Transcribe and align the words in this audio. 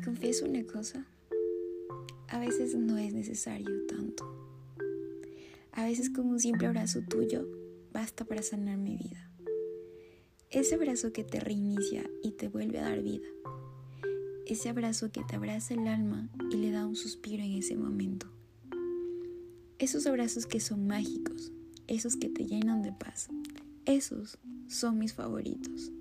confieso 0.00 0.46
una 0.46 0.64
cosa, 0.64 1.06
a 2.28 2.38
veces 2.38 2.74
no 2.74 2.96
es 2.98 3.12
necesario 3.12 3.86
tanto. 3.86 4.24
A 5.72 5.84
veces 5.84 6.10
con 6.10 6.26
un 6.26 6.40
simple 6.40 6.66
abrazo 6.66 7.00
tuyo 7.08 7.46
basta 7.92 8.24
para 8.24 8.42
sanar 8.42 8.78
mi 8.78 8.96
vida. 8.96 9.30
Ese 10.50 10.74
abrazo 10.74 11.12
que 11.12 11.24
te 11.24 11.40
reinicia 11.40 12.08
y 12.22 12.32
te 12.32 12.48
vuelve 12.48 12.78
a 12.78 12.82
dar 12.82 13.02
vida. 13.02 13.28
Ese 14.46 14.68
abrazo 14.68 15.12
que 15.12 15.22
te 15.22 15.36
abraza 15.36 15.74
el 15.74 15.86
alma 15.86 16.28
y 16.50 16.56
le 16.56 16.70
da 16.70 16.86
un 16.86 16.96
suspiro 16.96 17.42
en 17.42 17.52
ese 17.52 17.76
momento. 17.76 18.26
Esos 19.78 20.06
abrazos 20.06 20.46
que 20.46 20.60
son 20.60 20.86
mágicos, 20.86 21.52
esos 21.86 22.16
que 22.16 22.28
te 22.28 22.46
llenan 22.46 22.82
de 22.82 22.92
paz. 22.92 23.28
Esos 23.84 24.38
son 24.68 24.98
mis 24.98 25.14
favoritos. 25.14 25.92